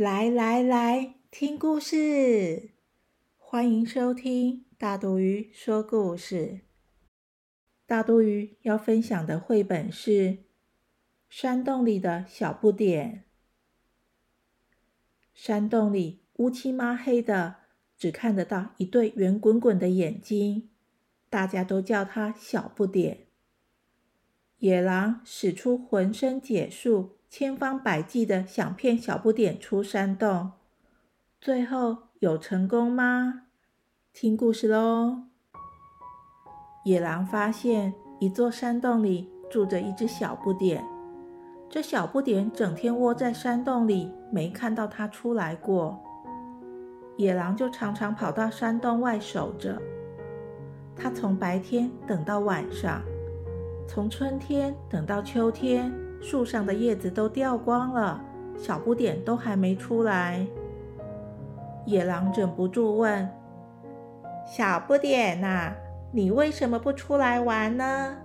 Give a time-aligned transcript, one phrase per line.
[0.00, 2.70] 来来来，听故事！
[3.36, 6.60] 欢迎收听大肚鱼说故事。
[7.84, 10.12] 大肚鱼要分享的绘本是
[11.28, 13.24] 《山洞里的小不点》。
[15.34, 17.56] 山洞里乌漆抹黑的，
[17.98, 20.70] 只看得到一对圆滚滚的眼睛，
[21.28, 23.26] 大家都叫它小不点。
[24.60, 27.19] 野狼使出浑身解数。
[27.30, 30.50] 千方百计的想骗小不点出山洞，
[31.40, 33.42] 最后有成功吗？
[34.12, 35.26] 听故事喽！
[36.84, 40.84] 野狼发现一座山洞里住着一只小不点，
[41.68, 46.02] 这小不点整天窝在山洞里，没看到它出来过。
[47.16, 49.80] 野狼就常常跑到山洞外守着，
[50.96, 53.00] 他从白天等到晚上，
[53.86, 56.09] 从春天等到秋天。
[56.20, 58.22] 树上的叶子都掉光了，
[58.56, 60.46] 小不点都还没出来。
[61.86, 63.28] 野狼忍不住问
[64.46, 65.72] ：“小不点呐，
[66.12, 68.16] 你为什么不出来玩呢？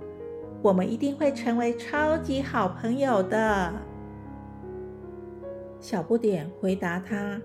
[0.62, 3.74] 我们一定会成为超级好朋友的。”
[5.80, 7.40] 小不点回答他：“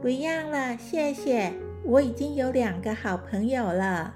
[0.00, 4.14] 不要了，谢谢，我已经有两个好朋友了。”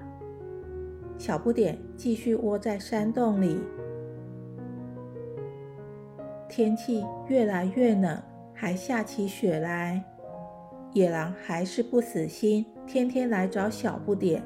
[1.18, 3.60] 小不点继续窝在山洞里。
[6.52, 8.22] 天气越来越冷，
[8.52, 10.04] 还下起雪来。
[10.92, 14.42] 野狼还是不死心，天天来找小不点。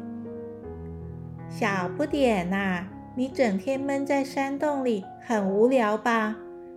[1.51, 2.86] 小不点呐，
[3.17, 6.36] 你整天闷在山洞里，很无聊吧？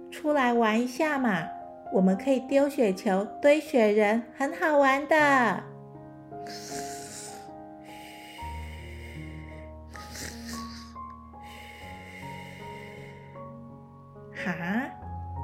[0.10, 1.48] 出来玩一下嘛！
[1.94, 5.64] 我们可以丢雪球、堆雪人，很好玩的。
[14.34, 14.89] 哈？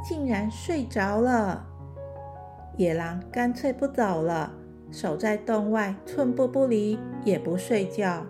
[0.07, 1.65] 竟然睡着了，
[2.77, 4.53] 野狼干脆不走了，
[4.91, 8.23] 守在洞外，寸步不离，也不睡觉，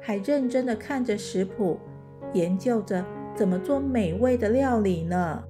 [0.00, 1.80] 还认真的看着食谱，
[2.32, 3.04] 研究着
[3.34, 5.42] 怎么做美味的料理呢。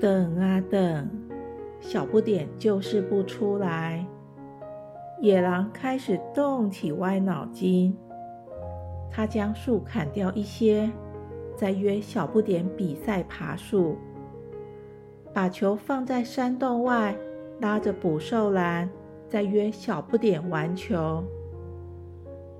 [0.00, 1.10] 等啊等，
[1.80, 4.06] 小不点就是不出来，
[5.20, 7.94] 野狼开始动起歪脑筋，
[9.10, 10.90] 他将树砍掉一些。
[11.56, 13.96] 再约小不点比赛爬树，
[15.32, 17.16] 把球放在山洞外，
[17.60, 18.90] 拉着捕兽篮，
[19.28, 21.22] 再约小不点玩球。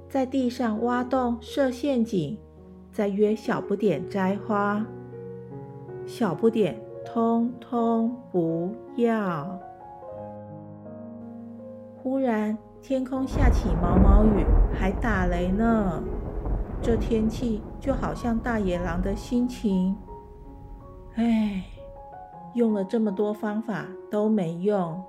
[0.09, 2.39] 在地上挖洞设陷阱，
[2.93, 4.87] 再约小不点摘花。
[6.07, 9.59] 小不点通通不要。
[12.01, 16.03] 忽然，天空下起毛毛雨，还打雷呢。
[16.85, 19.97] 这天气就好像大野狼的心情，
[21.15, 21.65] 唉，
[22.53, 25.03] 用了这么多方法都没用，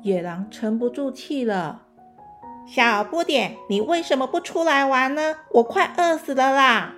[0.00, 1.82] 野狼沉不住气了。
[2.66, 5.34] 小不点，你为什么不出来玩呢？
[5.52, 6.94] 我快饿死了啦！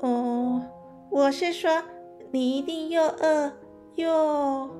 [0.00, 0.62] 哦，
[1.10, 1.82] 我是说，
[2.30, 3.52] 你一定又饿
[3.96, 4.70] 又……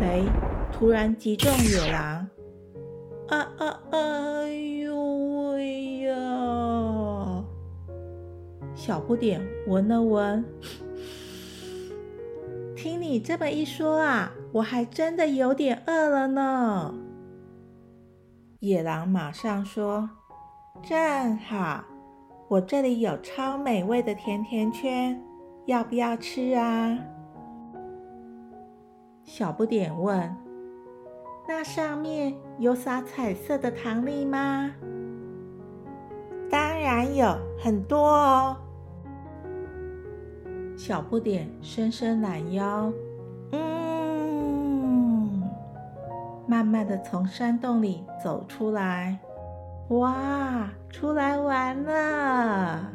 [0.00, 0.24] 雷
[0.72, 2.28] 突然击中野狼，
[3.28, 4.48] 啊啊啊哎
[4.82, 4.96] 呦
[5.52, 7.44] 喂呀！
[8.74, 10.42] 小不点闻了闻，
[12.74, 16.94] 听你这么一说啊，我还真的有点饿了呢。
[18.60, 20.08] 野狼马上说
[20.82, 21.84] ：“正好，
[22.48, 25.22] 我这里有超美味的甜甜圈，
[25.66, 26.98] 要不要吃啊？”
[29.22, 30.34] 小不点问
[31.50, 34.70] ：“那上面有撒彩色的糖粒吗
[36.50, 38.54] ？”“当然有，很多哦。”
[40.76, 42.92] 小不点伸伸懒腰，
[43.52, 45.42] 嗯，
[46.46, 49.18] 慢慢的从山洞里走出来。
[49.88, 52.92] 哇，出来玩了！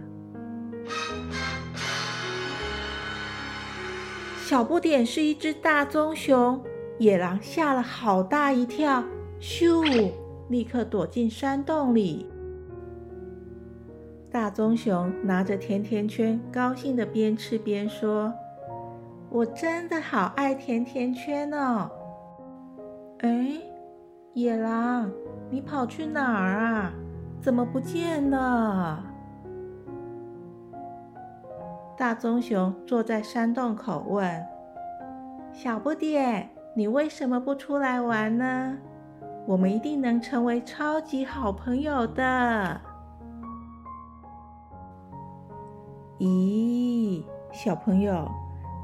[4.46, 6.64] 小不点是一只大棕熊，
[7.00, 9.04] 野狼吓了好大一跳，
[9.40, 10.12] 咻，
[10.50, 12.30] 立刻躲进山洞里。
[14.32, 18.34] 大棕熊拿着甜甜圈，高兴的边吃边说
[19.30, 21.90] ：“我真的好爱甜甜圈哦。
[23.20, 23.54] 哎，
[24.34, 25.12] 野狼，
[25.50, 26.94] 你跑去哪儿啊？
[27.42, 29.04] 怎么不见了？
[31.98, 34.46] 大棕熊坐在山洞口问
[35.54, 38.76] ：“小不点，你为什么不出来玩呢？
[39.46, 42.82] 我们一定能成为超级好朋友的。”
[46.18, 48.28] 咦，小朋友，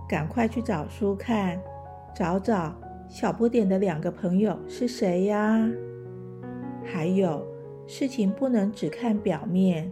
[0.07, 1.59] 赶快去找书看，
[2.13, 2.75] 找找
[3.07, 5.67] 小不点的两个朋友是谁呀？
[6.83, 7.43] 还有，
[7.87, 9.91] 事情不能只看表面。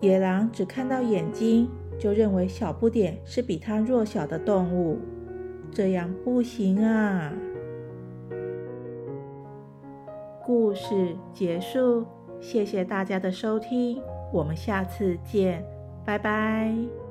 [0.00, 4.98] 野狼只看到眼睛，就认为小不点是比他弱小的动物，
[5.74, 7.32] 这样不行啊！
[10.46, 12.06] 故事结束，
[12.40, 14.00] 谢谢大家的收听，
[14.32, 15.64] 我们下次见。
[16.06, 17.03] 拜拜。